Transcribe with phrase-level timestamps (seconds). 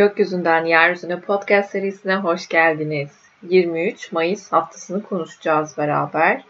[0.00, 3.10] Gökyüzünden Yeryüzüne podcast serisine hoş geldiniz.
[3.42, 6.42] 23 Mayıs haftasını konuşacağız beraber.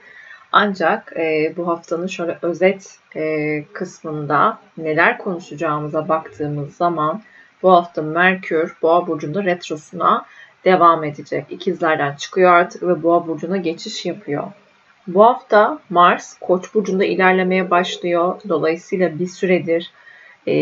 [0.52, 7.22] Ancak e, bu haftanın şöyle özet e, kısmında neler konuşacağımıza baktığımız zaman
[7.62, 10.26] bu hafta Merkür Boğa burcunda retrosuna
[10.64, 11.44] devam edecek.
[11.50, 14.44] İkizlerden çıkıyor artık ve Boğa burcuna geçiş yapıyor.
[15.06, 18.40] Bu hafta Mars Koç burcunda ilerlemeye başlıyor.
[18.48, 19.92] Dolayısıyla bir süredir
[20.46, 20.52] e,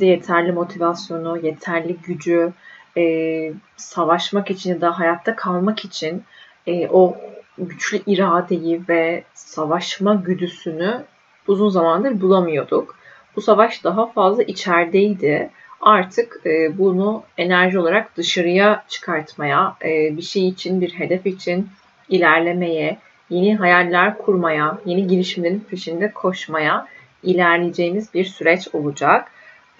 [0.00, 2.52] yeterli motivasyonu, yeterli gücü,
[2.96, 6.22] e, savaşmak için ya da hayatta kalmak için
[6.66, 7.16] e, o
[7.58, 11.04] güçlü iradeyi ve savaşma güdüsünü
[11.46, 12.96] uzun zamandır bulamıyorduk.
[13.36, 15.50] Bu savaş daha fazla içerideydi.
[15.80, 21.68] Artık e, bunu enerji olarak dışarıya çıkartmaya, bir şey için, bir hedef için
[22.08, 22.98] ilerlemeye,
[23.30, 26.86] yeni hayaller kurmaya, yeni girişimlerin peşinde koşmaya
[27.26, 29.30] ilerleyeceğimiz bir süreç olacak.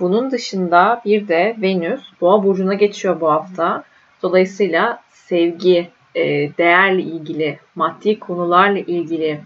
[0.00, 3.84] Bunun dışında bir de Venüs Boğa burcuna geçiyor bu hafta.
[4.22, 6.22] Dolayısıyla sevgi, e,
[6.58, 9.40] değerle ilgili, maddi konularla ilgili,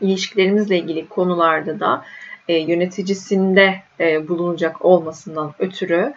[0.00, 2.04] ilişkilerimizle ilgili konularda da
[2.48, 6.14] e, yöneticisinde e, bulunacak olmasından ötürü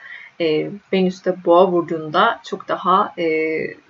[0.93, 3.15] Venüs de Boğa burcunda çok daha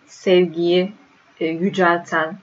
[0.07, 0.91] sevgiyi
[1.39, 2.37] yücelten,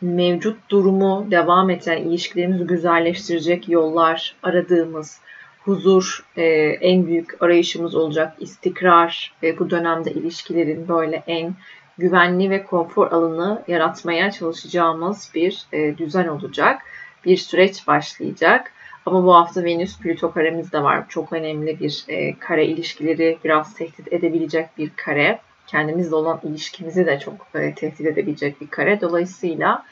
[0.00, 5.20] mevcut durumu devam eden ilişkilerimizi güzelleştirecek yollar aradığımız
[5.64, 6.44] huzur e,
[6.80, 8.34] en büyük arayışımız olacak.
[8.40, 11.54] istikrar ve bu dönemde ilişkilerin böyle en
[11.98, 16.82] güvenli ve konfor alanı yaratmaya çalışacağımız bir e, düzen olacak.
[17.24, 18.72] Bir süreç başlayacak.
[19.06, 21.08] Ama bu hafta Venüs Plüto karemiz de var.
[21.08, 25.38] Çok önemli bir e, kare ilişkileri biraz tehdit edebilecek bir kare
[25.68, 29.00] kendimizle olan ilişkimizi de çok e, tehdit edebilecek bir kare.
[29.00, 29.84] Dolayısıyla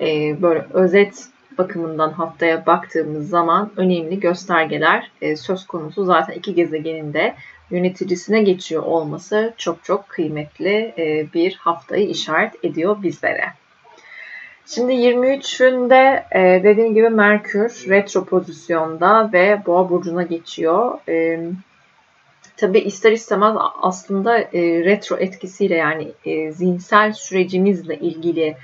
[0.00, 6.04] e, böyle özet bakımından haftaya baktığımız zaman önemli göstergeler e, söz konusu.
[6.04, 7.34] Zaten iki gezegenin de
[7.70, 13.44] yöneticisine geçiyor olması çok çok kıymetli e, bir haftayı işaret ediyor bizlere.
[14.66, 20.98] Şimdi 23'ünde e, dediğim gibi Merkür retro pozisyonda ve Boğa burcuna geçiyor.
[21.08, 21.40] E,
[22.58, 28.56] Tabi ister istemez aslında e, retro etkisiyle yani e, zihinsel sürecimizle ilgili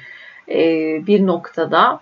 [0.48, 0.58] e,
[1.06, 2.00] bir noktada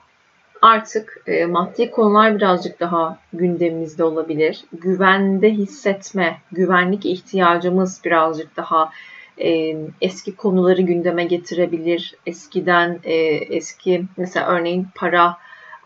[0.62, 4.64] artık e, maddi konular birazcık daha gündemimizde olabilir.
[4.72, 8.91] Güvende hissetme, güvenlik ihtiyacımız birazcık daha
[9.38, 12.14] e, eski konuları gündeme getirebilir.
[12.26, 13.14] Eskiden e,
[13.56, 15.36] eski mesela örneğin para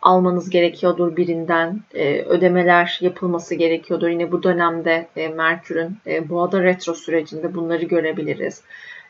[0.06, 1.80] almanız gerekiyordur birinden.
[1.94, 4.08] E, ödemeler yapılması gerekiyordur.
[4.08, 8.62] Yine bu dönemde e, Merkür'ün e, boğada retro sürecinde bunları görebiliriz.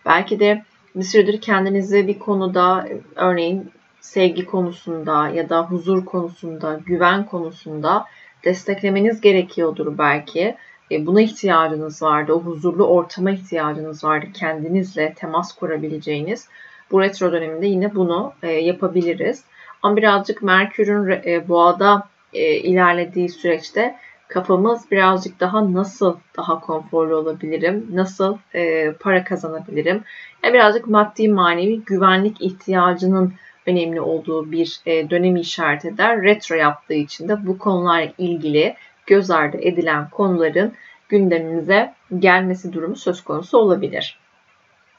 [0.06, 0.62] Belki de
[0.94, 3.70] bir süredir kendinizi bir konuda örneğin
[4.00, 8.04] sevgi konusunda ya da huzur konusunda, güven konusunda
[8.44, 10.56] desteklemeniz gerekiyordur belki.
[10.90, 12.32] E, buna ihtiyacınız vardı.
[12.32, 14.26] O huzurlu ortama ihtiyacınız vardı.
[14.34, 16.48] Kendinizle temas kurabileceğiniz.
[16.90, 19.44] Bu retro döneminde yine bunu e, yapabiliriz.
[19.86, 23.97] Ama birazcık Merkür'ün e, boğada e, ilerlediği süreçte
[24.28, 30.04] kafamız birazcık daha nasıl daha konforlu olabilirim, nasıl e, para kazanabilirim,
[30.42, 33.34] yani birazcık maddi manevi güvenlik ihtiyacının
[33.66, 36.22] önemli olduğu bir e, dönemi işaret eder.
[36.22, 38.74] Retro yaptığı için de bu konularla ilgili
[39.06, 40.72] göz ardı edilen konuların
[41.08, 44.18] gündemimize gelmesi durumu söz konusu olabilir.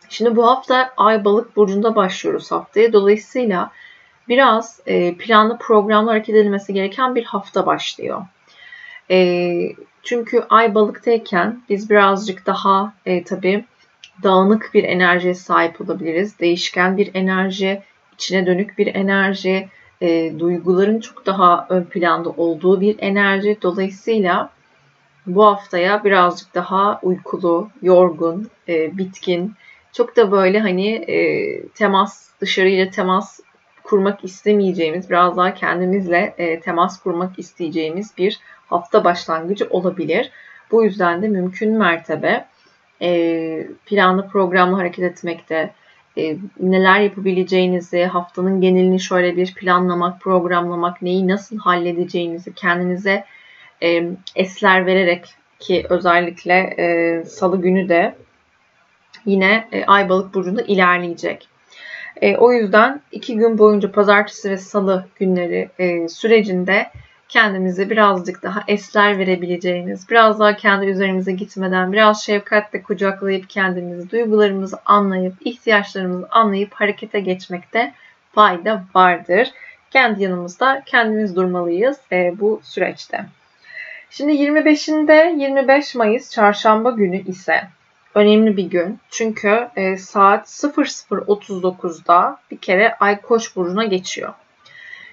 [0.09, 2.93] Şimdi bu hafta Ay Balık burcunda başlıyoruz haftaya.
[2.93, 3.71] Dolayısıyla
[4.29, 8.21] biraz e, planlı programlı hareket edilmesi gereken bir hafta başlıyor.
[9.11, 9.49] E,
[10.03, 13.65] çünkü ay balıktayken biz birazcık daha e, tabii
[14.23, 16.39] dağınık bir enerjiye sahip olabiliriz.
[16.39, 17.81] Değişken bir enerji,
[18.13, 19.69] içine dönük bir enerji,
[20.01, 23.57] e, duyguların çok daha ön planda olduğu bir enerji.
[23.61, 24.49] Dolayısıyla
[25.25, 29.53] bu haftaya birazcık daha uykulu, yorgun, e, bitkin,
[29.93, 33.39] çok da böyle hani e, temas, dışarıyla temas
[33.87, 40.31] kurmak istemeyeceğimiz, biraz daha kendimizle e, temas kurmak isteyeceğimiz bir hafta başlangıcı olabilir.
[40.71, 42.45] Bu yüzden de mümkün mertebe
[43.01, 45.73] e, planlı programlı hareket etmekte,
[46.17, 53.25] e, neler yapabileceğinizi, haftanın genelini şöyle bir planlamak, programlamak, neyi nasıl halledeceğinizi kendinize
[53.83, 54.03] e,
[54.35, 55.25] esler vererek
[55.59, 58.15] ki özellikle e, salı günü de
[59.25, 61.47] yine e, Ay Balık burcunda ilerleyecek.
[62.21, 66.91] E, o yüzden iki gün boyunca pazartesi ve salı günleri e, sürecinde
[67.29, 74.77] kendimize birazcık daha esler verebileceğimiz, biraz daha kendi üzerimize gitmeden biraz şefkatle kucaklayıp kendimizi, duygularımızı
[74.85, 77.93] anlayıp, ihtiyaçlarımızı anlayıp harekete geçmekte
[78.31, 79.51] fayda vardır.
[79.91, 83.25] Kendi yanımızda kendimiz durmalıyız e, bu süreçte.
[84.09, 87.61] Şimdi 25'inde 25 Mayıs çarşamba günü ise
[88.17, 88.99] önemli bir gün.
[89.09, 94.33] Çünkü e, saat 00.39'da bir kere Ay Koç burcuna geçiyor.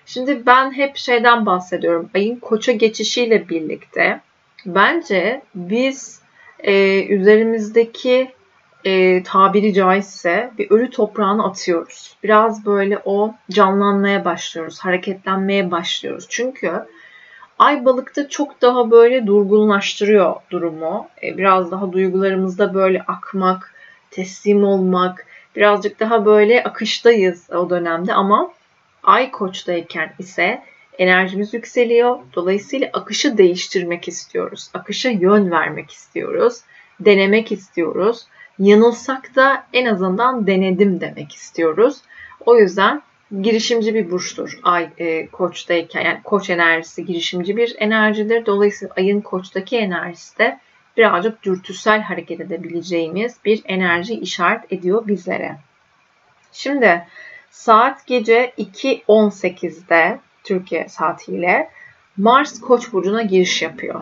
[0.07, 2.11] Şimdi ben hep şeyden bahsediyorum.
[2.15, 4.21] Ayın Koç'a geçişiyle birlikte
[4.67, 6.21] bence biz
[6.59, 8.31] e, üzerimizdeki
[8.85, 12.17] e, tabiri caizse bir ölü toprağını atıyoruz.
[12.23, 16.27] Biraz böyle o canlanmaya başlıyoruz, hareketlenmeye başlıyoruz.
[16.29, 16.73] Çünkü
[17.65, 21.09] Ay balıkta çok daha böyle durgunlaştırıyor durumu.
[21.23, 23.75] E, biraz daha duygularımızda böyle akmak,
[24.11, 25.27] teslim olmak,
[25.57, 28.51] birazcık daha böyle akıştayız o dönemde ama
[29.03, 30.63] Ay koçtayken ise
[30.99, 32.19] enerjimiz yükseliyor.
[32.35, 34.71] Dolayısıyla akışı değiştirmek istiyoruz.
[34.75, 36.61] Akışa yön vermek istiyoruz.
[37.01, 38.27] Denemek istiyoruz.
[38.59, 41.97] Yanılsak da en azından denedim demek istiyoruz.
[42.47, 43.03] O yüzden
[43.43, 44.59] girişimci bir burçtur.
[44.63, 48.47] Ay e, koçtayken yani koç enerjisi girişimci bir enerjidir.
[48.47, 50.61] Dolayısıyla ayın koçtaki enerjisi de
[50.97, 55.57] birazcık dürtüsel hareket edebileceğimiz bir enerji işaret ediyor bizlere.
[56.53, 57.07] Şimdi
[57.51, 61.71] saat gece 2.18'de Türkiye saatiyle
[62.17, 64.01] Mars Koç burcuna giriş yapıyor.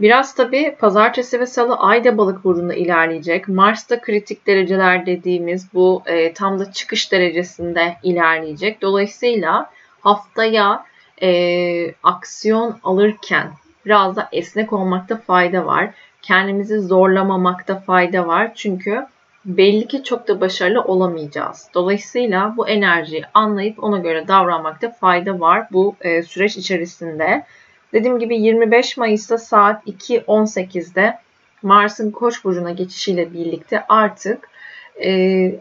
[0.00, 3.48] Biraz tabi pazartesi ve salı ayda balık burcunda ilerleyecek.
[3.48, 8.82] Mars'ta kritik dereceler dediğimiz bu e, tam da çıkış derecesinde ilerleyecek.
[8.82, 9.70] Dolayısıyla
[10.00, 10.84] haftaya
[11.22, 13.50] e, aksiyon alırken
[13.86, 15.90] biraz da esnek olmakta fayda var.
[16.22, 18.52] Kendimizi zorlamamakta fayda var.
[18.54, 19.06] Çünkü
[19.44, 21.68] belli ki çok da başarılı olamayacağız.
[21.74, 27.44] Dolayısıyla bu enerjiyi anlayıp ona göre davranmakta fayda var bu e, süreç içerisinde.
[27.92, 31.18] Dediğim gibi 25 Mayıs'ta saat 2.18'de
[31.62, 34.48] Mars'ın Koç burcuna geçişiyle birlikte artık
[34.96, 35.10] e,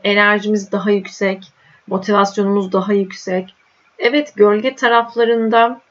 [0.03, 1.43] enerjimiz daha yüksek,
[1.87, 3.55] motivasyonumuz daha yüksek.
[3.99, 5.81] Evet gölge taraflarında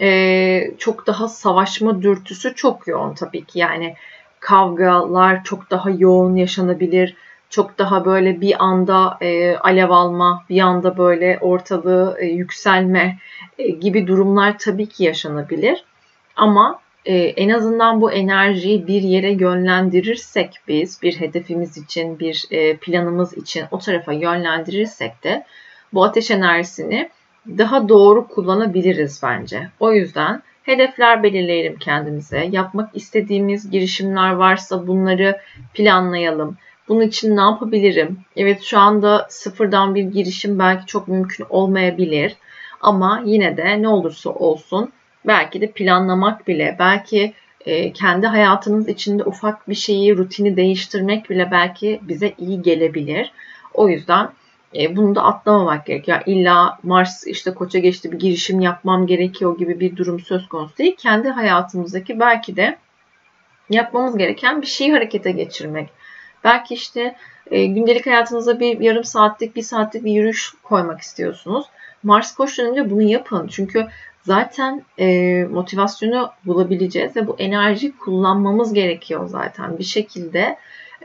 [0.00, 3.58] e, çok daha savaşma dürtüsü çok yoğun tabii ki.
[3.58, 3.94] Yani
[4.40, 7.16] kavgalar çok daha yoğun yaşanabilir.
[7.50, 13.18] Çok daha böyle bir anda e, alev alma, bir anda böyle ortalığı e, yükselme
[13.58, 15.84] e, gibi durumlar tabii ki yaşanabilir.
[16.36, 22.76] Ama e, en azından bu enerjiyi bir yere yönlendirirsek biz, bir hedefimiz için, bir e,
[22.76, 25.44] planımız için o tarafa yönlendirirsek de
[25.92, 27.10] bu ateş enerjisini
[27.46, 29.68] daha doğru kullanabiliriz bence.
[29.80, 32.48] O yüzden hedefler belirleyelim kendimize.
[32.52, 35.40] Yapmak istediğimiz girişimler varsa bunları
[35.74, 36.56] planlayalım.
[36.88, 38.18] Bunun için ne yapabilirim?
[38.36, 42.36] Evet şu anda sıfırdan bir girişim belki çok mümkün olmayabilir.
[42.80, 44.92] Ama yine de ne olursa olsun
[45.26, 47.32] belki de planlamak bile, belki
[47.66, 53.32] e, kendi hayatınız içinde ufak bir şeyi, rutini değiştirmek bile belki bize iyi gelebilir.
[53.74, 54.30] O yüzden
[54.76, 56.22] e, bunu da atlamamak gerekiyor.
[56.26, 60.78] Yani illa Mars işte koça geçti bir girişim yapmam gerekiyor gibi bir durum söz konusu
[60.78, 60.96] değil.
[60.98, 62.78] Kendi hayatımızdaki belki de
[63.70, 65.88] yapmamız gereken bir şeyi harekete geçirmek.
[66.44, 67.16] Belki işte
[67.50, 71.66] e, gündelik hayatınıza bir yarım saatlik, bir saatlik bir yürüyüş koymak istiyorsunuz.
[72.02, 73.48] Mars koç döneminde bunu yapın.
[73.48, 73.86] Çünkü
[74.22, 79.78] zaten e, motivasyonu bulabileceğiz ve bu enerjiyi kullanmamız gerekiyor zaten.
[79.78, 80.56] Bir şekilde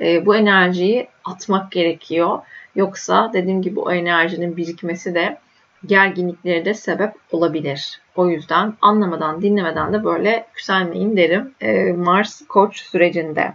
[0.02, 2.40] e, bu enerjiyi atmak gerekiyor.
[2.76, 5.38] Yoksa dediğim gibi o enerjinin birikmesi de
[5.86, 8.02] gerginliklere de sebep olabilir.
[8.16, 13.54] O yüzden anlamadan, dinlemeden de böyle yükselmeyin derim e, Mars Koç sürecinde.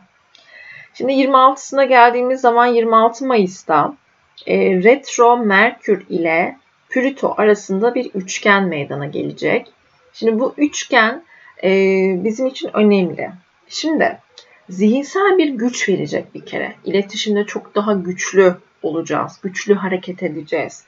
[0.94, 3.94] Şimdi 26'sına geldiğimiz zaman 26 Mayıs'ta
[4.46, 6.56] e, Retro Merkür ile
[6.90, 9.66] Plüto arasında bir üçgen meydana gelecek.
[10.12, 11.22] Şimdi bu üçgen
[11.64, 11.70] e,
[12.24, 13.30] bizim için önemli.
[13.68, 14.18] Şimdi
[14.68, 16.74] zihinsel bir güç verecek bir kere.
[16.84, 19.38] İletişimde çok daha güçlü olacağız.
[19.42, 20.84] Güçlü hareket edeceğiz.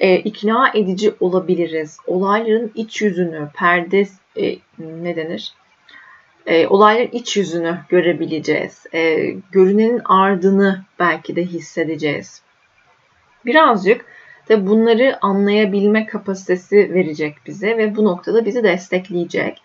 [0.00, 1.96] E, ikna edici olabiliriz.
[2.06, 4.06] Olayların iç yüzünü, perde
[4.36, 5.54] e, ne denir?
[6.46, 8.86] E, olayların iç yüzünü görebileceğiz.
[8.94, 12.42] E, görünenin ardını belki de hissedeceğiz.
[13.44, 14.04] Birazcık
[14.48, 19.62] de bunları anlayabilme kapasitesi verecek bize ve bu noktada bizi destekleyecek.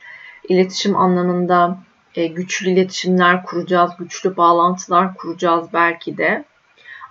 [0.50, 1.77] İletişim anlamında
[2.15, 6.43] e, güçlü iletişimler kuracağız, güçlü bağlantılar kuracağız belki de.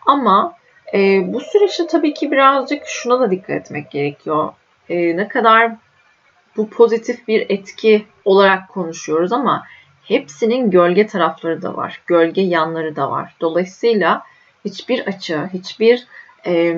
[0.07, 0.55] Ama
[0.95, 4.53] e, bu süreçte tabii ki birazcık şuna da dikkat etmek gerekiyor.
[4.89, 5.73] E, ne kadar
[6.57, 9.67] bu pozitif bir etki olarak konuşuyoruz ama
[10.05, 12.01] hepsinin gölge tarafları da var.
[12.07, 13.35] Gölge yanları da var.
[13.41, 14.23] Dolayısıyla
[14.65, 16.07] hiçbir açı, hiçbir
[16.47, 16.77] e,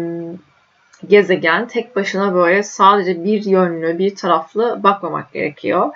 [1.09, 5.91] gezegen tek başına böyle sadece bir yönlü, bir taraflı bakmamak gerekiyor.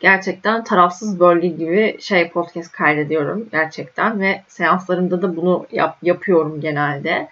[0.00, 7.28] Gerçekten tarafsız bölge gibi şey podcast kaydediyorum gerçekten ve seanslarımda da bunu yap, yapıyorum genelde.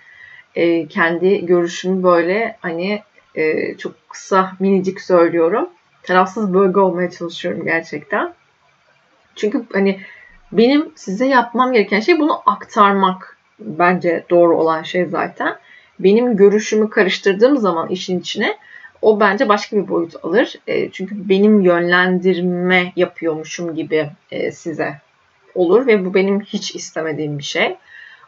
[0.54, 3.02] E, kendi görüşümü böyle hani
[3.34, 5.68] e, çok kısa minicik söylüyorum.
[6.04, 8.34] Tarafsız bölge olmaya çalışıyorum gerçekten.
[9.36, 10.00] Çünkü hani
[10.52, 15.56] benim size yapmam gereken şey bunu aktarmak bence doğru olan şey zaten.
[15.98, 18.56] Benim görüşümü karıştırdığım zaman işin içine
[19.02, 20.54] o bence başka bir boyut alır.
[20.66, 25.00] E, çünkü benim yönlendirme yapıyormuşum gibi e, size
[25.54, 27.76] olur ve bu benim hiç istemediğim bir şey.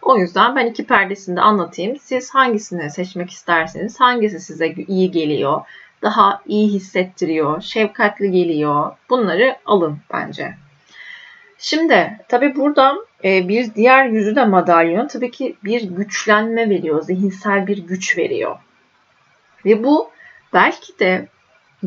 [0.03, 1.97] O yüzden ben iki perdesini de anlatayım.
[1.97, 5.61] Siz hangisini seçmek isterseniz, hangisi size iyi geliyor,
[6.03, 10.55] daha iyi hissettiriyor, şefkatli geliyor bunları alın bence.
[11.59, 17.67] Şimdi tabii burada e, bir diğer yüzü de madalyon tabii ki bir güçlenme veriyor, zihinsel
[17.67, 18.57] bir güç veriyor.
[19.65, 20.11] Ve bu
[20.53, 21.29] belki de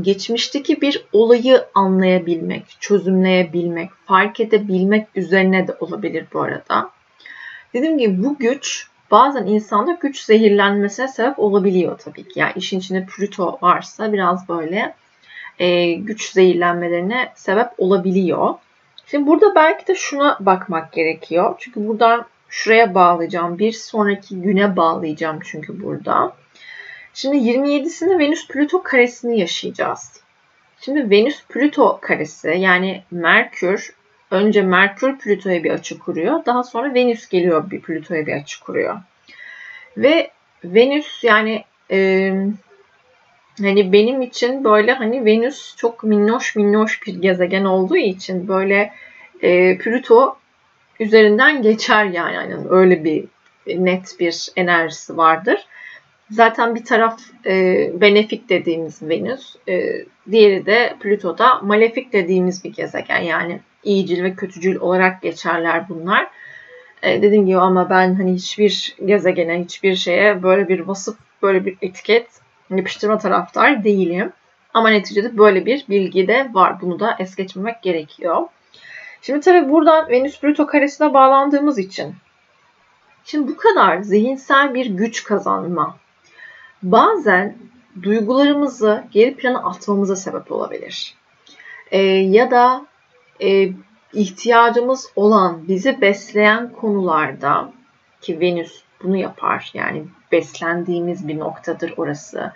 [0.02, 6.90] geçmişteki bir olayı anlayabilmek, çözümleyebilmek, fark edebilmek üzerine de olabilir bu arada.
[7.74, 12.40] Dediğim gibi bu güç bazen insanda güç zehirlenmesine sebep olabiliyor tabii ki.
[12.40, 14.96] Yani işin içinde Plüto varsa biraz böyle
[15.60, 18.54] e, güç zehirlenmelerine sebep olabiliyor.
[19.06, 21.56] Şimdi burada belki de şuna bakmak gerekiyor.
[21.60, 23.60] Çünkü buradan şuraya bağlayacağım.
[23.60, 26.34] Bir sonraki güne bağlayacağım çünkü burada.
[27.14, 30.22] Şimdi 27'sinde Venüs Plüto karesini yaşayacağız.
[30.82, 33.94] Şimdi Venüs Plüto karesi yani Merkür
[34.32, 36.46] önce Merkür Plüto'ya bir açı kuruyor.
[36.46, 38.98] Daha sonra Venüs geliyor bir Plüto'ya bir açı kuruyor.
[39.98, 40.32] Ve
[40.64, 42.32] Venüs yani e,
[43.62, 48.94] hani benim için böyle hani Venüs çok minnoş minnoş bir gezegen olduğu için böyle
[49.42, 50.38] e, Plüto
[51.00, 52.36] üzerinden geçer yani.
[52.36, 53.26] yani öyle bir
[53.68, 55.66] net bir enerjisi vardır.
[56.32, 63.20] Zaten bir taraf e, benefik dediğimiz Venüs, e, diğeri de Plüto'da malefik dediğimiz bir gezegen.
[63.20, 66.28] Yani iyicil ve kötücül olarak geçerler bunlar.
[67.04, 71.78] E, dediğim gibi ama ben hani hiçbir gezegene, hiçbir şeye böyle bir vasıf, böyle bir
[71.82, 72.28] etiket
[72.70, 74.32] yapıştırma taraftar değilim.
[74.74, 76.82] Ama neticede böyle bir bilgi de var.
[76.82, 78.42] Bunu da es geçmemek gerekiyor.
[79.22, 82.16] Şimdi tabii buradan Venüs Plüto karesine bağlandığımız için
[83.26, 85.98] Şimdi bu kadar zihinsel bir güç kazanma
[86.84, 87.58] bazen
[88.04, 91.16] duygularımızı geri plana atmamıza sebep olabilir.
[91.92, 92.86] E, ya da
[93.42, 93.70] e,
[94.14, 97.72] ihtiyacımız olan, bizi besleyen konularda
[98.22, 99.72] ki Venüs bunu yapar.
[99.74, 102.54] Yani beslendiğimiz bir noktadır orası.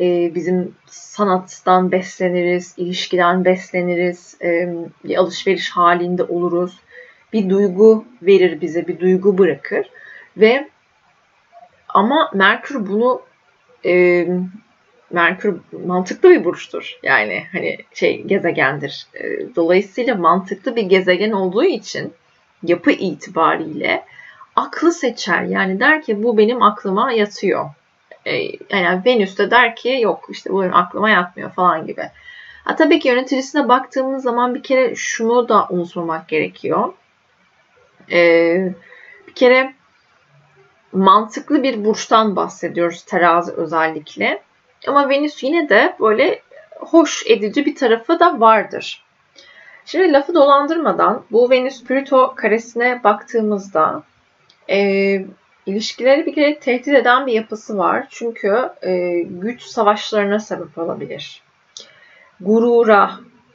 [0.00, 4.74] E, bizim sanattan besleniriz, ilişkiden besleniriz, e,
[5.04, 6.80] bir alışveriş halinde oluruz.
[7.32, 9.90] Bir duygu verir bize, bir duygu bırakır
[10.36, 10.68] ve
[11.88, 13.22] ama Merkür bunu
[13.86, 14.26] e,
[15.14, 15.56] Merkür
[15.86, 16.98] mantıklı bir burçtur.
[17.02, 19.06] Yani hani şey gezegendir.
[19.14, 22.12] E, dolayısıyla mantıklı bir gezegen olduğu için
[22.62, 24.04] yapı itibariyle
[24.56, 25.42] aklı seçer.
[25.42, 27.70] Yani der ki bu benim aklıma yatıyor.
[28.26, 28.34] E,
[28.70, 32.10] yani Venüs de der ki yok işte bu benim aklıma yatmıyor falan gibi.
[32.64, 36.92] Ha, tabii ki yöneticisine baktığımız zaman bir kere şunu da unutmamak gerekiyor.
[38.12, 38.72] Ee,
[39.28, 39.74] bir kere
[40.92, 44.42] mantıklı bir burçtan bahsediyoruz terazi özellikle.
[44.86, 46.42] Ama Venüs yine de böyle
[46.76, 49.04] hoş edici bir tarafı da vardır.
[49.84, 54.02] Şimdi lafı dolandırmadan bu Venüs Plüto karesine baktığımızda
[54.70, 54.78] e,
[55.66, 58.06] ilişkileri bir kere tehdit eden bir yapısı var.
[58.10, 61.42] Çünkü e, güç savaşlarına sebep olabilir.
[62.40, 63.10] Gurura,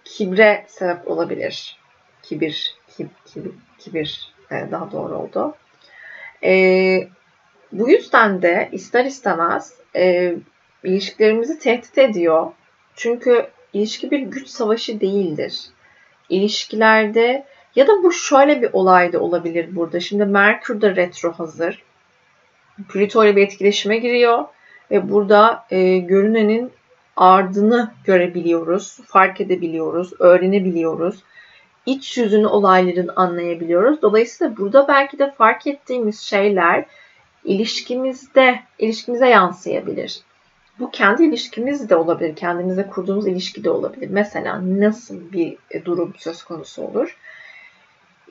[0.06, 1.80] kibre sebep olabilir.
[2.24, 5.56] Kibir, kib, kibir, kibir e, daha doğru oldu.
[6.44, 7.08] E,
[7.72, 10.36] bu yüzden de ister istemez e,
[10.84, 12.52] ilişkilerimizi tehdit ediyor.
[12.96, 15.60] Çünkü ilişki bir güç savaşı değildir.
[16.30, 17.46] İlişkilerde
[17.76, 20.00] ya da bu şöyle bir olay da olabilir burada.
[20.00, 21.84] Şimdi Merkür de retro hazır.
[22.90, 24.46] Plüto ile bir etkileşime giriyor
[24.92, 26.72] ve burada e, görünenin
[27.16, 31.24] ardını görebiliyoruz, fark edebiliyoruz, öğrenebiliyoruz.
[31.86, 34.02] İç yüzünü olayların anlayabiliyoruz.
[34.02, 36.86] Dolayısıyla burada belki de fark ettiğimiz şeyler
[37.44, 40.22] ilişkimizde, ilişkimize yansıyabilir.
[40.80, 44.10] Bu kendi ilişkimiz de olabilir, kendimize kurduğumuz ilişki de olabilir.
[44.10, 47.18] Mesela nasıl bir durum söz konusu olur?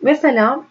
[0.03, 0.65] Mesela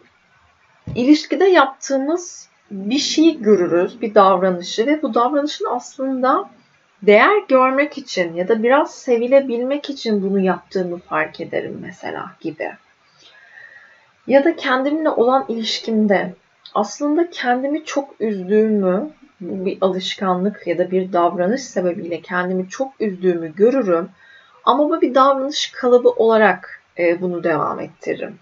[0.95, 6.49] ilişkide yaptığımız bir şeyi görürüz, bir davranışı ve bu davranışın aslında
[7.01, 12.71] değer görmek için ya da biraz sevilebilmek için bunu yaptığımı fark ederim mesela gibi.
[14.27, 16.33] Ya da kendimle olan ilişkimde
[16.73, 19.09] aslında kendimi çok üzdüğümü,
[19.41, 24.09] bir alışkanlık ya da bir davranış sebebiyle kendimi çok üzdüğümü görürüm.
[24.63, 28.39] Ama bu bir davranış kalıbı olarak e, bunu devam ettiririm.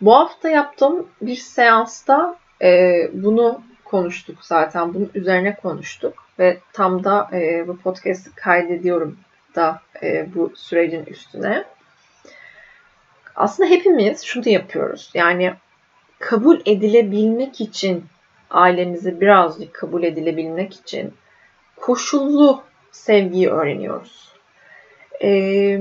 [0.00, 4.94] Bu hafta yaptığım bir seansta e, bunu konuştuk zaten.
[4.94, 9.18] Bunun üzerine konuştuk ve tam da e, bu podcast'ı kaydediyorum
[9.54, 9.80] da
[10.34, 11.64] bu sürecin üstüne
[13.38, 15.10] aslında hepimiz şunu yapıyoruz.
[15.14, 15.54] Yani
[16.18, 18.04] kabul edilebilmek için
[18.50, 21.14] ailemizi birazcık kabul edilebilmek için
[21.76, 22.62] koşullu
[22.92, 24.32] sevgiyi öğreniyoruz.
[25.22, 25.80] Ee,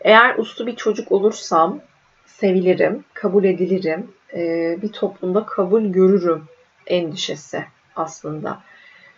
[0.00, 1.80] eğer uslu bir çocuk olursam
[2.26, 6.44] sevilirim, kabul edilirim, e, bir toplumda kabul görürüm
[6.86, 7.64] endişesi
[7.96, 8.58] aslında.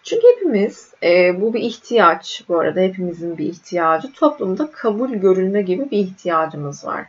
[0.03, 5.91] Çünkü hepimiz, e, bu bir ihtiyaç bu arada hepimizin bir ihtiyacı, toplumda kabul görülme gibi
[5.91, 7.07] bir ihtiyacımız var.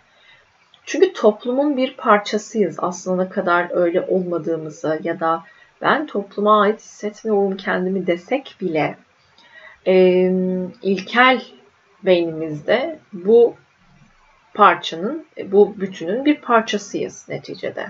[0.86, 5.44] Çünkü toplumun bir parçasıyız aslında ne kadar öyle olmadığımızı ya da
[5.82, 8.98] ben topluma ait hissetmiyorum kendimi desek bile
[9.88, 9.94] e,
[10.82, 11.42] ilkel
[12.04, 13.56] beynimizde bu
[14.54, 17.88] parçanın, bu bütünün bir parçasıyız neticede.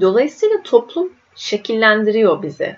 [0.00, 2.76] Dolayısıyla toplum şekillendiriyor bizi.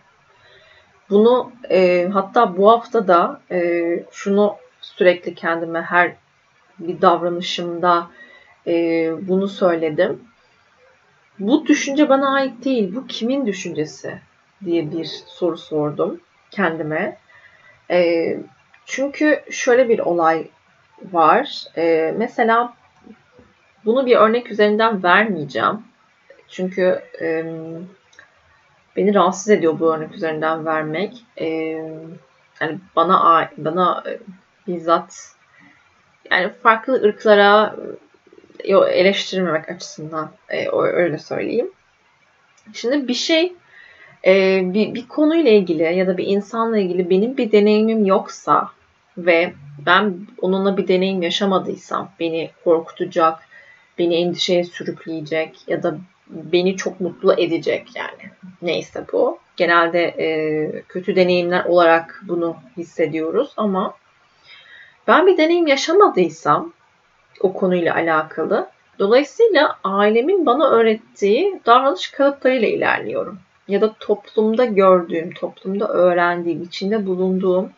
[1.11, 6.13] Bunu e, hatta bu hafta da e, şunu sürekli kendime her
[6.79, 8.11] bir davranışımda
[8.67, 8.73] e,
[9.29, 10.21] bunu söyledim.
[11.41, 12.95] Bu düşünce bana ait değil.
[12.95, 14.19] Bu kimin düşüncesi
[14.65, 16.21] diye bir soru sordum
[16.51, 17.17] kendime.
[17.91, 18.37] E,
[18.87, 20.49] çünkü şöyle bir olay
[21.13, 21.65] var.
[21.77, 22.75] E, mesela
[23.85, 25.83] bunu bir örnek üzerinden vermeyeceğim.
[26.49, 27.45] Çünkü e,
[28.97, 31.25] beni rahatsız ediyor bu örnek üzerinden vermek.
[31.37, 31.47] E,
[32.61, 34.19] yani bana bana e,
[34.67, 35.35] bizzat
[36.31, 37.77] yani farklı ırklara
[38.69, 41.71] eleştirmemek açısından e, öyle söyleyeyim.
[42.75, 43.53] Şimdi bir şey
[44.27, 48.71] e, bir, bir konuyla ilgili ya da bir insanla ilgili benim bir deneyimim yoksa
[49.19, 49.53] ve
[49.87, 53.39] ben onunla bir deneyim yaşamadıysam beni korkutacak,
[53.99, 58.31] beni endişeye sürükleyecek ya da beni çok mutlu edecek yani
[58.63, 59.39] neyse bu.
[59.57, 63.95] Genelde e, kötü deneyimler olarak bunu hissediyoruz ama
[65.07, 66.73] ben bir deneyim yaşamadıysam
[67.41, 68.69] o konuyla alakalı.
[68.99, 73.39] Dolayısıyla ailemin bana öğrettiği davranış kalıplarıyla ilerliyorum.
[73.69, 77.71] Ya da toplumda gördüğüm, toplumda öğrendiğim, içinde bulunduğum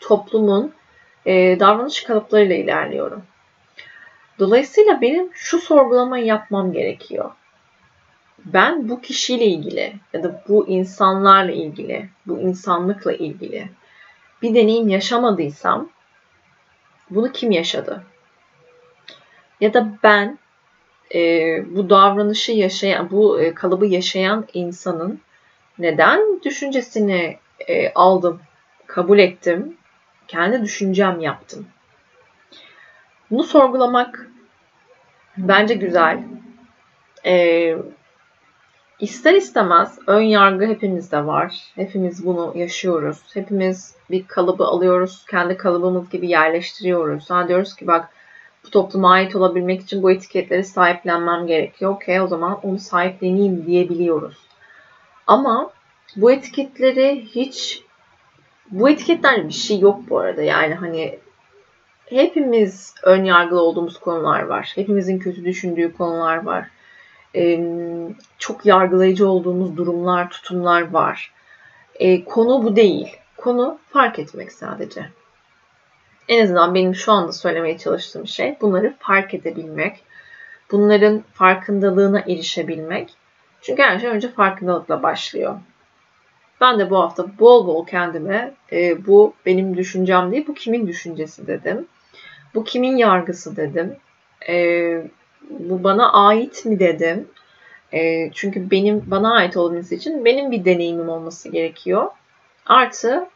[0.00, 0.72] toplumun
[1.26, 3.22] e, davranış kalıplarıyla ilerliyorum.
[4.38, 7.30] Dolayısıyla benim şu sorgulamayı yapmam gerekiyor.
[8.44, 13.68] Ben bu kişiyle ilgili ya da bu insanlarla ilgili, bu insanlıkla ilgili
[14.42, 15.88] bir deneyim yaşamadıysam
[17.10, 18.02] bunu kim yaşadı?
[19.60, 20.38] Ya da ben
[21.14, 21.20] e,
[21.76, 25.20] bu davranışı yaşayan, bu e, kalıbı yaşayan insanın
[25.78, 27.38] neden düşüncesini
[27.68, 28.40] e, aldım,
[28.86, 29.76] kabul ettim,
[30.28, 31.66] kendi düşüncem yaptım.
[33.30, 34.30] Bunu sorgulamak
[35.36, 36.22] bence güzel.
[37.26, 37.76] E,
[39.00, 41.62] ister istemez ön yargı hepimizde var.
[41.74, 43.18] Hepimiz bunu yaşıyoruz.
[43.34, 47.24] Hepimiz bir kalıbı alıyoruz, kendi kalıbımız gibi yerleştiriyoruz.
[47.24, 48.13] Sonra diyoruz ki bak
[48.66, 51.90] bu topluma ait olabilmek için bu etiketleri sahiplenmem gerekiyor.
[51.90, 54.36] Okey o zaman onu sahipleneyim diyebiliyoruz.
[55.26, 55.70] Ama
[56.16, 57.82] bu etiketleri hiç
[58.70, 60.42] bu etiketler bir şey yok bu arada.
[60.42, 61.18] Yani hani
[62.06, 64.72] hepimiz ön yargılı olduğumuz konular var.
[64.74, 66.68] Hepimizin kötü düşündüğü konular var.
[67.36, 67.60] Ee,
[68.38, 71.32] çok yargılayıcı olduğumuz durumlar, tutumlar var.
[71.94, 73.16] Ee, konu bu değil.
[73.36, 75.06] Konu fark etmek sadece.
[76.28, 80.04] En azından benim şu anda söylemeye çalıştığım şey bunları fark edebilmek.
[80.72, 83.14] Bunların farkındalığına erişebilmek.
[83.60, 85.54] Çünkü her şey önce farkındalıkla başlıyor.
[86.60, 91.46] Ben de bu hafta bol bol kendime e, bu benim düşüncem değil, bu kimin düşüncesi
[91.46, 91.86] dedim.
[92.54, 93.96] Bu kimin yargısı dedim.
[94.48, 94.54] E,
[95.50, 97.28] bu bana ait mi dedim.
[97.92, 102.10] E, çünkü benim bana ait olması için benim bir deneyimim olması gerekiyor.
[102.66, 103.26] Artı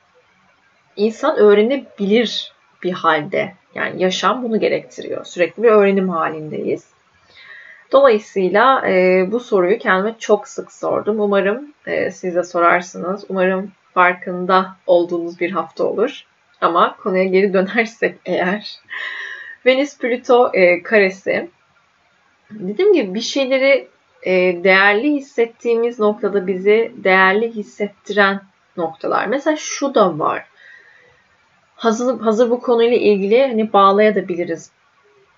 [0.96, 3.53] insan öğrenebilir bir halde.
[3.75, 5.25] Yani yaşam bunu gerektiriyor.
[5.25, 6.87] Sürekli bir öğrenim halindeyiz.
[7.93, 11.21] Dolayısıyla e, bu soruyu kendime çok sık sordum.
[11.21, 13.25] Umarım e, siz de sorarsınız.
[13.29, 16.25] Umarım farkında olduğunuz bir hafta olur.
[16.61, 18.79] Ama konuya geri dönersek eğer
[19.67, 21.51] Venüs Plüto e, karesi
[22.51, 23.88] dediğim gibi bir şeyleri
[24.23, 28.41] e, değerli hissettiğimiz noktada bizi değerli hissettiren
[28.77, 29.27] noktalar.
[29.27, 30.47] Mesela şu da var
[31.79, 34.71] hazır, hazır bu konuyla ilgili hani bağlayabiliriz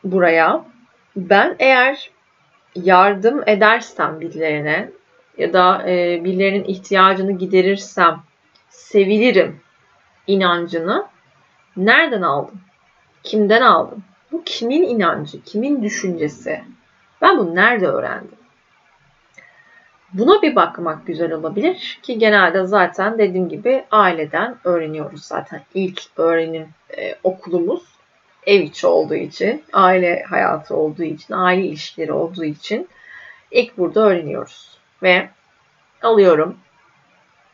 [0.05, 0.65] buraya.
[1.17, 2.11] Ben eğer
[2.75, 4.91] yardım edersem birilerine
[5.39, 8.23] ya da e, birilerinin ihtiyacını giderirsem
[8.69, 9.61] sevilirim
[10.27, 11.07] inancını
[11.77, 12.61] nereden aldım?
[13.23, 14.03] Kimden aldım?
[14.33, 16.61] Bu kimin inancı, kimin düşüncesi?
[17.23, 18.40] Ben bunu nerede öğrendim?
[20.13, 25.63] Buna bir bakmak güzel olabilir ki genelde zaten dediğim gibi aileden öğreniyoruz zaten.
[25.75, 26.69] ilk öğrenim
[26.99, 27.83] e, okulumuz
[28.47, 32.89] ev içi olduğu için, aile hayatı olduğu için, aile ilişkileri olduğu için
[33.51, 34.79] ilk burada öğreniyoruz.
[35.03, 35.29] Ve
[36.03, 36.57] alıyorum.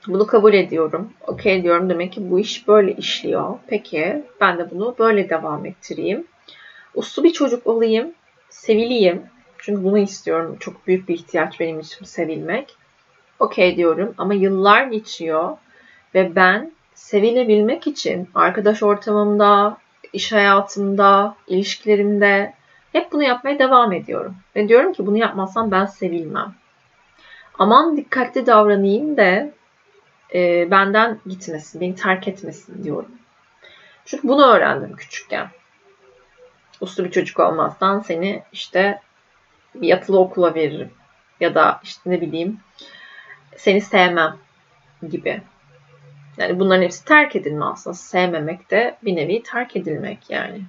[0.06, 1.12] Bunu kabul ediyorum.
[1.26, 3.58] Okey diyorum demek ki bu iş böyle işliyor.
[3.66, 6.26] Peki ben de bunu böyle devam ettireyim.
[6.94, 8.12] Uslu bir çocuk olayım.
[8.50, 9.22] Sevileyim.
[9.66, 10.56] Çünkü bunu istiyorum.
[10.60, 12.76] Çok büyük bir ihtiyaç benim için sevilmek.
[13.38, 15.56] Okey diyorum ama yıllar geçiyor
[16.14, 19.76] ve ben sevilebilmek için arkadaş ortamımda,
[20.12, 22.54] iş hayatımda, ilişkilerimde
[22.92, 24.36] hep bunu yapmaya devam ediyorum.
[24.56, 26.54] Ve diyorum ki bunu yapmazsam ben sevilmem.
[27.58, 29.50] Aman dikkatli davranayım da
[30.34, 33.10] e, benden gitmesin, beni terk etmesin diyorum.
[34.04, 35.48] Çünkü bunu öğrendim küçükken.
[36.80, 39.00] Uslu bir çocuk olmazsan seni işte
[39.82, 40.90] bir yatılı okula veririm.
[41.40, 42.60] Ya da işte ne bileyim
[43.56, 44.36] seni sevmem
[45.08, 45.42] gibi.
[46.38, 47.94] Yani bunların hepsi terk edilme aslında.
[47.94, 50.60] Sevmemek de bir nevi terk edilmek yani.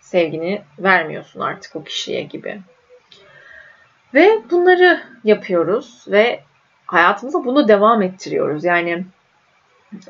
[0.00, 2.60] Sevgini vermiyorsun artık o kişiye gibi.
[4.14, 6.40] Ve bunları yapıyoruz ve
[6.86, 8.64] hayatımıza bunu devam ettiriyoruz.
[8.64, 9.04] Yani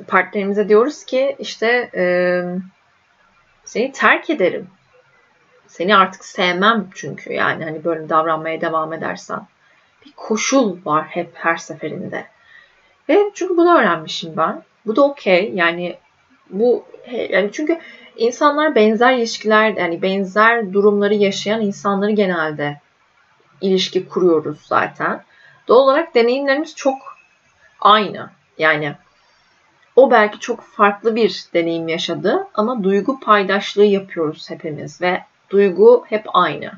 [0.06, 2.04] partnerimize diyoruz ki işte e,
[3.64, 4.68] seni terk ederim.
[5.78, 9.46] Seni artık sevmem çünkü yani hani böyle davranmaya devam edersen.
[10.06, 12.26] Bir koşul var hep her seferinde.
[13.08, 14.62] Ve çünkü bunu öğrenmişim ben.
[14.86, 15.52] Bu da okey.
[15.54, 15.98] Yani
[16.50, 16.84] bu
[17.30, 17.78] yani çünkü
[18.16, 22.80] insanlar benzer ilişkiler yani benzer durumları yaşayan insanları genelde
[23.60, 25.24] ilişki kuruyoruz zaten.
[25.68, 26.98] Doğal olarak deneyimlerimiz çok
[27.80, 28.30] aynı.
[28.58, 28.94] Yani
[29.96, 36.26] o belki çok farklı bir deneyim yaşadı ama duygu paydaşlığı yapıyoruz hepimiz ve duygu hep
[36.34, 36.72] aynı.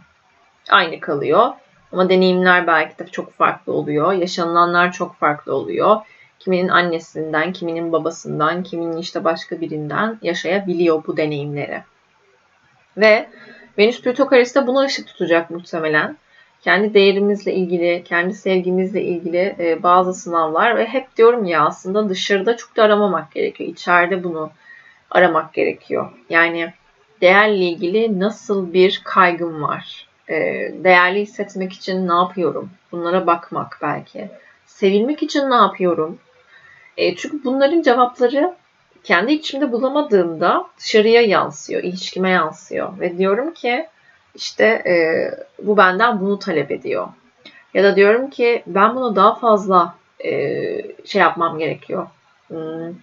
[0.70, 1.52] Aynı kalıyor.
[1.92, 4.12] Ama deneyimler belki de çok farklı oluyor.
[4.12, 5.96] Yaşanılanlar çok farklı oluyor.
[6.38, 11.82] Kiminin annesinden, kiminin babasından, kiminin işte başka birinden yaşayabiliyor bu deneyimleri.
[12.96, 13.28] Ve
[13.78, 16.16] Venüs Plüto karesi de buna ışık tutacak muhtemelen.
[16.62, 22.56] Kendi değerimizle ilgili, kendi sevgimizle ilgili e, bazı sınavlar ve hep diyorum ya aslında dışarıda
[22.56, 23.70] çok da aramamak gerekiyor.
[23.70, 24.50] İçeride bunu
[25.10, 26.10] aramak gerekiyor.
[26.30, 26.72] Yani
[27.20, 30.08] değerle ilgili nasıl bir kaygım var?
[30.28, 30.34] E,
[30.84, 32.70] değerli hissetmek için ne yapıyorum?
[32.92, 34.28] Bunlara bakmak belki.
[34.66, 36.18] Sevilmek için ne yapıyorum?
[36.96, 38.54] E, çünkü bunların cevapları
[39.04, 43.00] kendi içimde bulamadığımda dışarıya yansıyor, ilişkime yansıyor.
[43.00, 43.86] Ve diyorum ki
[44.34, 44.94] işte e,
[45.62, 47.08] bu benden bunu talep ediyor.
[47.74, 50.30] Ya da diyorum ki ben bunu daha fazla e,
[51.04, 52.06] şey yapmam gerekiyor.
[52.48, 52.94] Hmm,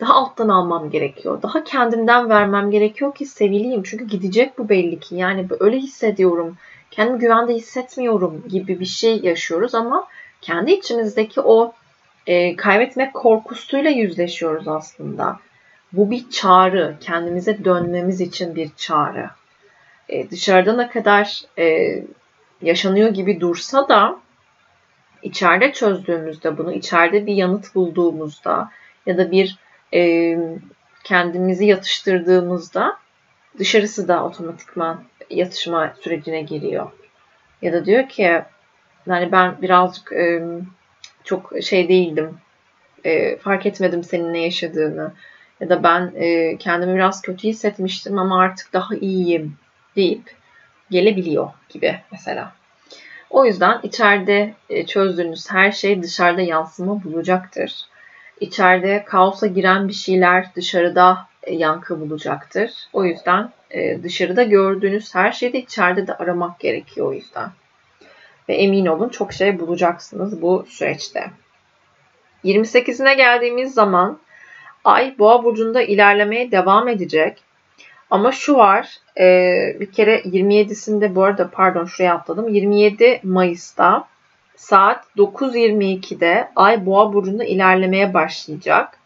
[0.00, 1.42] daha alttan almam gerekiyor.
[1.42, 3.82] Daha kendimden vermem gerekiyor ki sevileyim.
[3.82, 5.16] Çünkü gidecek bu belli ki.
[5.16, 6.56] Yani öyle hissediyorum.
[6.90, 10.06] Kendimi güvende hissetmiyorum gibi bir şey yaşıyoruz ama
[10.40, 11.72] kendi içimizdeki o
[12.26, 15.38] e, kaybetmek korkusuyla yüzleşiyoruz aslında.
[15.92, 16.96] Bu bir çağrı.
[17.00, 19.30] Kendimize dönmemiz için bir çağrı.
[20.08, 21.98] E, dışarıda ne kadar e,
[22.62, 24.18] yaşanıyor gibi dursa da
[25.22, 28.70] içeride çözdüğümüzde bunu, içeride bir yanıt bulduğumuzda
[29.06, 29.58] ya da bir
[29.94, 30.38] e,
[31.04, 32.98] kendimizi yatıştırdığımızda
[33.58, 36.90] dışarısı da otomatikman yatışma sürecine giriyor.
[37.62, 38.42] Ya da diyor ki
[39.06, 40.42] yani ben birazcık e,
[41.24, 42.38] çok şey değildim.
[43.04, 45.12] E, fark etmedim senin ne yaşadığını.
[45.60, 49.56] Ya da ben e, kendimi biraz kötü hissetmiştim ama artık daha iyiyim
[49.96, 50.22] deyip
[50.90, 52.52] gelebiliyor gibi mesela.
[53.30, 57.84] O yüzden içeride e, çözdüğünüz her şey dışarıda yansıma bulacaktır.
[58.40, 62.70] İçeride kaosa giren bir şeyler dışarıda e, yankı bulacaktır.
[62.92, 67.50] O yüzden e, dışarıda gördüğünüz her şeyi de içeride de aramak gerekiyor o yüzden.
[68.48, 71.30] Ve emin olun çok şey bulacaksınız bu süreçte.
[72.44, 74.18] 28'ine geldiğimiz zaman
[74.84, 77.42] Ay Boğa burcunda ilerlemeye devam edecek.
[78.10, 78.88] Ama şu var,
[79.20, 79.26] e,
[79.80, 82.48] bir kere 27'sinde bu arada pardon şuraya atladım.
[82.48, 84.08] 27 Mayıs'ta
[84.58, 88.98] saat 9.22'de Ay Boğa burcunda ilerlemeye başlayacak.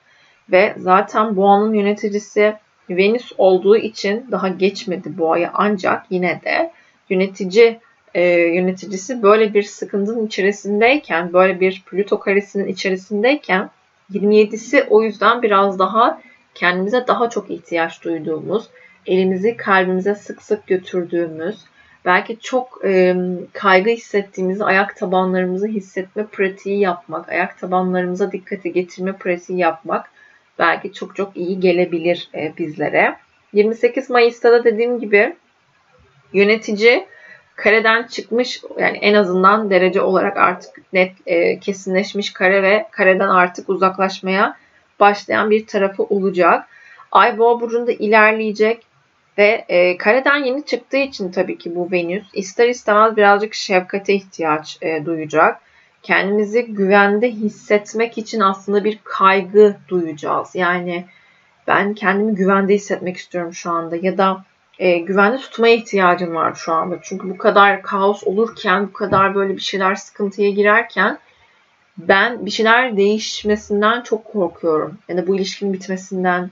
[0.50, 2.54] Ve zaten Boğa'nın yöneticisi
[2.90, 6.72] Venüs olduğu için daha geçmedi Boğa'ya ancak yine de
[7.10, 7.80] yönetici
[8.14, 13.70] e, yöneticisi böyle bir sıkıntının içerisindeyken, böyle bir Plüto karesinin içerisindeyken
[14.12, 16.20] 27'si o yüzden biraz daha
[16.54, 18.64] kendimize daha çok ihtiyaç duyduğumuz,
[19.06, 21.56] elimizi kalbimize sık sık götürdüğümüz,
[22.04, 23.16] belki çok e,
[23.52, 30.10] kaygı hissettiğimiz ayak tabanlarımızı hissetme pratiği yapmak, ayak tabanlarımıza dikkati getirme pratiği yapmak
[30.58, 33.16] belki çok çok iyi gelebilir e, bizlere.
[33.52, 35.36] 28 Mayıs'ta da dediğim gibi
[36.32, 37.06] yönetici
[37.56, 43.68] kareden çıkmış yani en azından derece olarak artık net e, kesinleşmiş kare ve kareden artık
[43.68, 44.56] uzaklaşmaya
[45.00, 46.68] başlayan bir tarafı olacak.
[47.12, 48.91] Ay boğa burcunda ilerleyecek.
[49.38, 54.78] Ve e, kareden yeni çıktığı için tabii ki bu Venüs ister istemez birazcık şefkate ihtiyaç
[54.82, 55.60] e, duyacak.
[56.02, 60.54] Kendimizi güvende hissetmek için aslında bir kaygı duyacağız.
[60.54, 61.04] Yani
[61.66, 64.44] ben kendimi güvende hissetmek istiyorum şu anda ya da
[64.78, 66.98] e, güvende tutmaya ihtiyacım var şu anda.
[67.02, 71.18] Çünkü bu kadar kaos olurken, bu kadar böyle bir şeyler sıkıntıya girerken
[71.98, 74.98] ben bir şeyler değişmesinden çok korkuyorum.
[75.08, 76.50] Ya da bu ilişkinin bitmesinden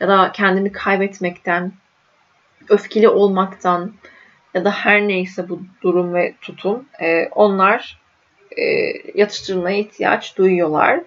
[0.00, 1.72] ya da kendimi kaybetmekten,
[2.68, 3.92] öfkeli olmaktan
[4.54, 8.00] ya da her neyse bu durum ve tutum e, onlar
[8.56, 8.62] e,
[9.14, 11.00] yatıştırılmaya ihtiyaç duyuyorlar.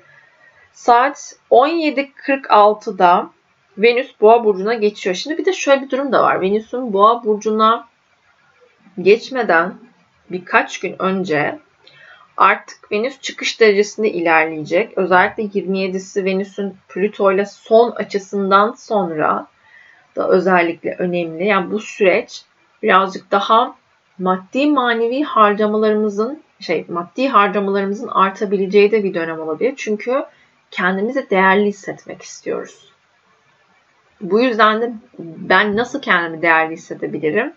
[0.74, 3.30] Saat 17.46'da
[3.78, 5.16] Venüs Boğa burcuna geçiyor.
[5.16, 6.42] Şimdi bir de şöyle bir durum da var.
[6.42, 7.88] Venüs'ün Boğa burcuna
[9.02, 9.74] geçmeden
[10.32, 11.60] birkaç gün önce
[12.38, 14.98] artık Venüs çıkış derecesinde ilerleyecek.
[14.98, 19.48] Özellikle 27'si Venüs'ün Plüto ile son açısından sonra
[20.16, 21.46] da özellikle önemli.
[21.46, 22.42] Yani bu süreç
[22.84, 23.76] birazcık daha
[24.20, 29.74] maddi manevi harcamalarımızın şey maddi harcamalarımızın artabileceği de bir dönem olabilir.
[29.78, 30.26] Çünkü
[30.72, 32.92] kendimizi değerli hissetmek istiyoruz.
[34.22, 37.54] Bu yüzden de ben nasıl kendimi değerli hissedebilirim?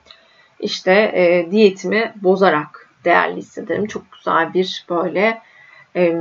[0.61, 3.87] İşte e, diyetimi bozarak değerli hissederim.
[3.87, 5.43] Çok güzel bir böyle
[5.97, 6.13] e,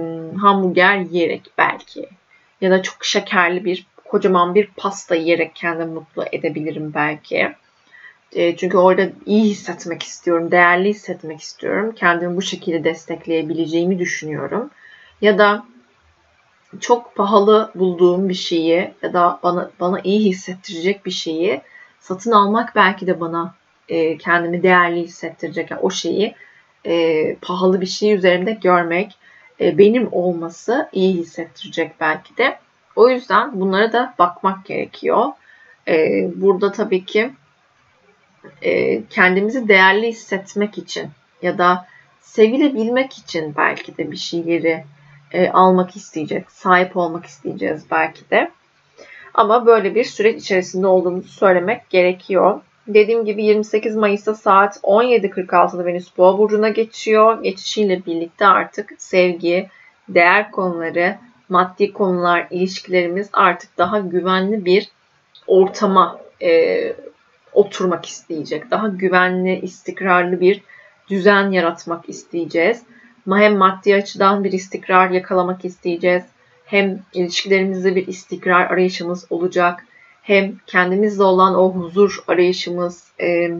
[0.42, 2.10] hamburger yiyerek belki
[2.62, 7.56] ya da çok şekerli bir kocaman bir pasta yiyerek kendimi mutlu edebilirim belki.
[8.32, 11.94] E, çünkü orada iyi hissetmek istiyorum, değerli hissetmek istiyorum.
[11.96, 14.70] Kendimi bu şekilde destekleyebileceğimi düşünüyorum.
[15.22, 15.66] Ya da
[16.80, 21.62] çok pahalı bulduğum bir şeyi ya da bana bana iyi hissettirecek bir şeyi
[22.00, 23.56] satın almak belki de bana
[23.90, 25.72] e, kendimi değerli hissettirecek.
[25.72, 26.36] Yani o şeyi
[26.86, 29.16] e, pahalı bir şey üzerimde görmek,
[29.62, 32.64] e, benim olması iyi hissettirecek belki de.
[32.96, 35.26] O yüzden bunlara da bakmak gerekiyor.
[35.88, 37.32] E, burada tabii ki
[38.62, 41.10] e, kendimizi değerli hissetmek için
[41.42, 41.86] ya da
[42.22, 44.84] sevilebilmek için belki de bir şeyleri
[45.32, 48.52] e, almak isteyecek, sahip olmak isteyeceğiz belki de.
[49.34, 52.62] Ama böyle bir süreç içerisinde olduğumuzu söylemek gerekiyor.
[52.88, 57.44] Dediğim gibi 28 Mayıs'ta saat 17.46'da Venüs Boğa burcuna geçiyor.
[57.44, 59.70] Geçişiyle birlikte artık sevgi,
[60.10, 61.18] değer konuları,
[61.54, 64.90] maddi konular, ilişkilerimiz artık daha güvenli bir
[65.48, 66.94] ortama e,
[67.54, 68.72] oturmak isteyecek.
[68.72, 70.62] Daha güvenli, istikrarlı bir
[71.10, 72.84] düzen yaratmak isteyeceğiz.
[73.30, 76.24] Hem maddi açıdan bir istikrar yakalamak isteyeceğiz.
[76.66, 79.86] Hem ilişkilerimizde bir istikrar arayışımız olacak.
[80.22, 83.52] Hem kendimizle olan o huzur arayışımız, e,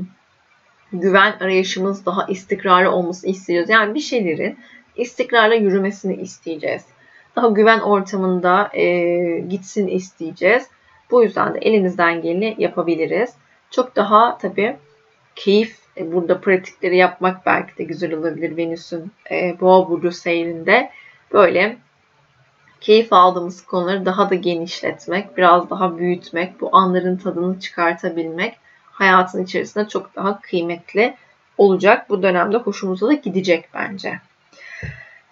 [0.94, 3.70] güven arayışımız daha istikrarlı olmasını istiyoruz.
[3.70, 4.58] Yani bir şeylerin
[4.96, 6.84] istikrarla yürümesini isteyeceğiz.
[7.36, 10.68] Daha güven ortamında e, gitsin isteyeceğiz.
[11.12, 13.34] Bu yüzden de elimizden geleni yapabiliriz.
[13.72, 14.78] Çok daha tabii
[15.36, 20.92] keyif e, burada pratikleri yapmak belki de güzel olabilir Venüs'ün e, boğa burcu seyrinde.
[21.34, 21.78] Böyle
[22.82, 28.58] keyif aldığımız konuları daha da genişletmek, biraz daha büyütmek, bu anların tadını çıkartabilmek
[28.92, 31.16] hayatın içerisinde çok daha kıymetli
[31.58, 32.10] olacak.
[32.10, 34.20] Bu dönemde hoşumuza da gidecek bence.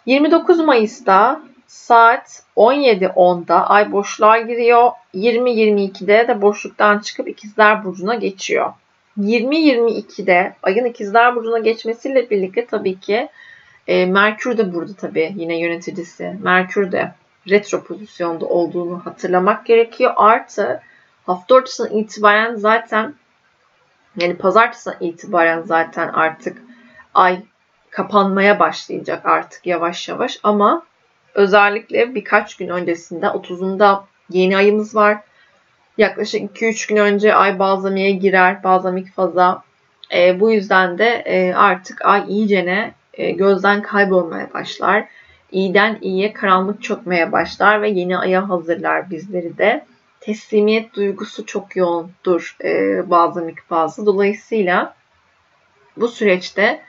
[0.05, 4.91] 29 Mayıs'ta saat 17.10'da ay boşluğa giriyor.
[5.15, 8.73] 20-22'de de boşluktan çıkıp ikizler burcuna geçiyor.
[9.17, 13.29] 20-22'de ayın ikizler burcuna geçmesiyle birlikte tabii ki
[13.87, 16.37] e, Merkür de burada tabii yine yöneticisi.
[16.41, 17.11] Merkür de
[17.49, 20.13] retro pozisyonda olduğunu hatırlamak gerekiyor.
[20.15, 20.81] Artı
[21.25, 23.13] hafta ortasından itibaren zaten
[24.15, 26.61] yani pazartesinden itibaren zaten artık
[27.13, 27.41] ay
[27.89, 30.83] kapanmaya başlayacak artık yavaş yavaş ama
[31.33, 35.17] özellikle birkaç gün öncesinde 30'unda yeni ayımız var.
[35.97, 38.63] Yaklaşık 2-3 gün önce ay bazlamiye girer.
[38.63, 39.63] Bazlamik faza.
[40.15, 45.05] E, bu yüzden de e, artık ay iyicene e, gözden kaybolmaya başlar.
[45.51, 49.85] İyiden iyiye karanlık çökmeye başlar ve yeni aya hazırlar bizleri de.
[50.19, 54.05] Teslimiyet duygusu çok yoğundur e, bazlamik fazla.
[54.05, 54.95] Dolayısıyla
[55.97, 56.81] bu süreçte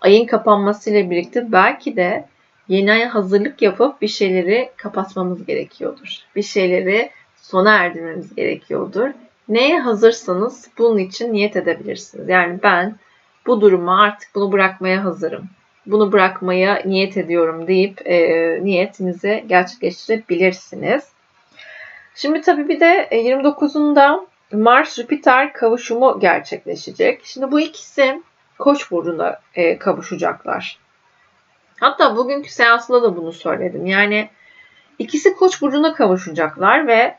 [0.00, 2.24] ayın kapanmasıyla birlikte belki de
[2.68, 6.08] yeni aya hazırlık yapıp bir şeyleri kapatmamız gerekiyordur.
[6.36, 9.10] Bir şeyleri sona erdirmemiz gerekiyordur.
[9.48, 12.28] Neye hazırsanız bunun için niyet edebilirsiniz.
[12.28, 12.96] Yani ben
[13.46, 15.44] bu duruma artık bunu bırakmaya hazırım.
[15.86, 18.18] Bunu bırakmaya niyet ediyorum deyip e,
[18.64, 21.08] niyetinizi gerçekleştirebilirsiniz.
[22.14, 27.20] Şimdi tabii bir de 29'unda e, Mars-Jüpiter kavuşumu gerçekleşecek.
[27.24, 28.22] Şimdi bu ikisi
[28.58, 30.78] Koç burcunda e, kavuşacaklar.
[31.80, 33.86] Hatta bugünkü seansında da bunu söyledim.
[33.86, 34.28] Yani
[34.98, 37.16] ikisi Koç burcuna kavuşacaklar ve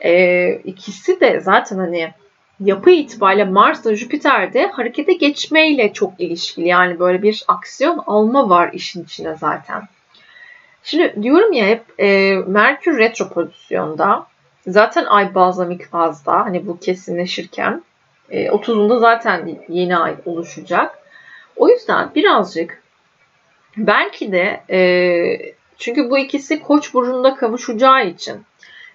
[0.00, 2.12] e, ikisi de zaten hani
[2.60, 6.68] yapı itibariyle Mars da Jüpiter'de harekete geçmeyle çok ilişkili.
[6.68, 9.82] Yani böyle bir aksiyon alma var işin içine zaten.
[10.82, 14.26] Şimdi diyorum ya hep e, Merkür retro pozisyonda.
[14.66, 16.44] Zaten ay bazlamik fazla.
[16.44, 17.82] Hani bu kesinleşirken.
[18.30, 20.98] E, 30'unda zaten yeni ay oluşacak.
[21.56, 22.81] O yüzden birazcık
[23.76, 24.80] belki de e,
[25.78, 28.36] çünkü bu ikisi koç burcunda kavuşacağı için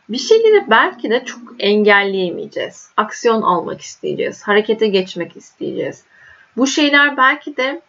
[0.09, 2.89] bir şeyleri belki de çok engelleyemeyeceğiz.
[2.97, 4.43] Aksiyon almak isteyeceğiz.
[4.43, 6.03] Harekete geçmek isteyeceğiz.
[6.57, 7.81] Bu şeyler belki de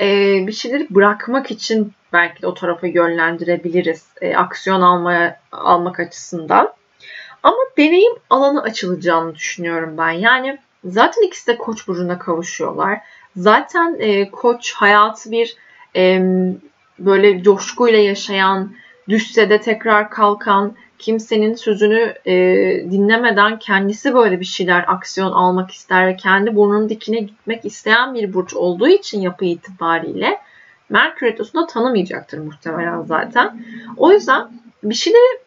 [0.00, 0.06] e,
[0.46, 4.06] bir şeyleri bırakmak için belki de o tarafa yönlendirebiliriz.
[4.20, 6.74] E, aksiyon almaya almak açısından.
[7.42, 10.10] Ama deneyim alanı açılacağını düşünüyorum ben.
[10.10, 13.00] Yani zaten ikisi de koç burcuna kavuşuyorlar.
[13.36, 15.56] Zaten e, koç hayatı bir
[15.96, 16.22] e,
[16.98, 18.72] böyle coşkuyla yaşayan,
[19.08, 22.34] düşse de tekrar kalkan, kimsenin sözünü e,
[22.90, 28.34] dinlemeden kendisi böyle bir şeyler aksiyon almak ister ve kendi burnunun dikine gitmek isteyen bir
[28.34, 30.38] burç olduğu için yapı itibariyle
[30.88, 33.64] Merkür Retrosu'nu da tanımayacaktır muhtemelen zaten.
[33.96, 34.50] O yüzden
[34.82, 35.38] bir şeyleri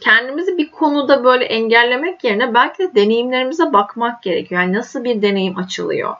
[0.00, 4.60] kendimizi bir konuda böyle engellemek yerine belki de deneyimlerimize bakmak gerekiyor.
[4.60, 6.16] Yani nasıl bir deneyim açılıyor?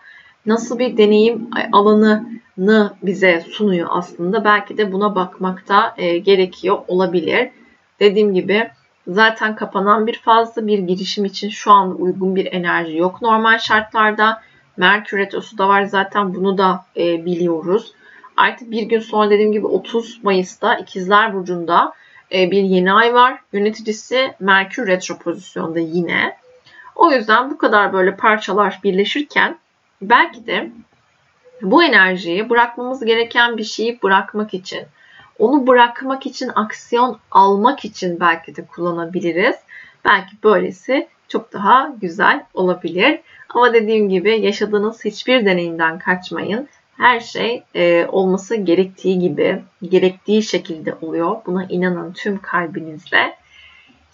[0.46, 4.44] Nasıl bir deneyim alanını bize sunuyor aslında?
[4.44, 7.50] Belki de buna bakmakta e, gerekiyor olabilir.
[8.00, 8.70] Dediğim gibi
[9.06, 14.42] zaten kapanan bir fazla bir girişim için şu an uygun bir enerji yok normal şartlarda.
[14.76, 17.92] Merkür Retrosu da var zaten bunu da e, biliyoruz.
[18.36, 21.92] Artık bir gün sonra dediğim gibi 30 Mayıs'ta İkizler Burcu'nda
[22.34, 23.38] e, bir yeni ay var.
[23.52, 26.36] Yöneticisi Merkür Retro pozisyonda yine.
[26.94, 29.58] O yüzden bu kadar böyle parçalar birleşirken
[30.02, 30.70] belki de
[31.62, 34.86] bu enerjiyi bırakmamız gereken bir şeyi bırakmak için
[35.38, 39.56] onu bırakmak için, aksiyon almak için belki de kullanabiliriz.
[40.04, 43.20] Belki böylesi çok daha güzel olabilir.
[43.48, 46.68] Ama dediğim gibi yaşadığınız hiçbir deneyimden kaçmayın.
[46.96, 51.36] Her şey e, olması gerektiği gibi, gerektiği şekilde oluyor.
[51.46, 53.36] Buna inanın tüm kalbinizle.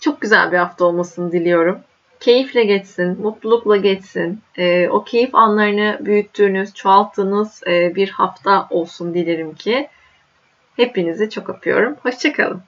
[0.01, 1.79] Çok güzel bir hafta olmasını diliyorum.
[2.21, 4.41] Keyifle geçsin, mutlulukla geçsin.
[4.57, 9.89] E, o keyif anlarını büyüttüğünüz, çoğalttığınız e, bir hafta olsun dilerim ki.
[10.77, 11.97] Hepinizi çok öpüyorum.
[12.03, 12.63] Hoşçakalın.